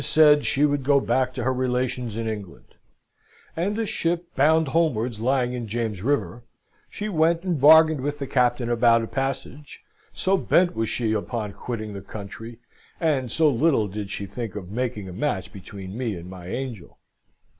[0.03, 2.73] said that she would go back to her relations in England:
[3.55, 6.41] and a ship bound homewards lying in James River,
[6.89, 11.53] she went and bargained with the captain about a passage, so bent was she upon
[11.53, 12.57] quitting the country,
[12.99, 16.97] and so little did she think of making a match between me and my angel.